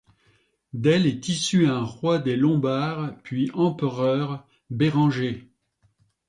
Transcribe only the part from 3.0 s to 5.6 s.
puis empereur, Bérenger.